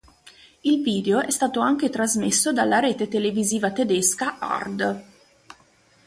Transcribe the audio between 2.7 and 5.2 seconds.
rete televisiva tedesca Ard.